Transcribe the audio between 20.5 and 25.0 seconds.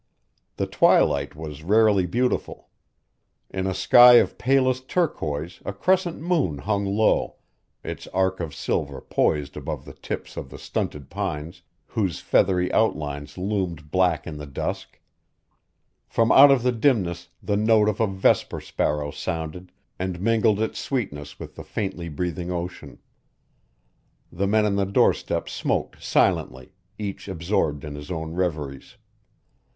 its sweetness with the faintly breathing ocean. The men on the